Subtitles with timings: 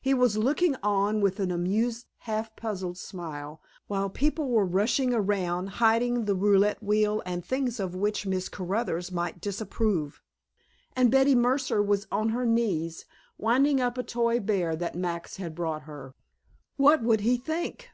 [0.00, 5.66] He was looking on with an amused, half puzzled smile, while people were rushing around
[5.66, 10.22] hiding the roulette wheel and things of which Miss Caruthers might disapprove,
[10.94, 13.04] and Betty Mercer was on her knees
[13.36, 16.14] winding up a toy bear that Max had brought her.
[16.76, 17.88] What would he think?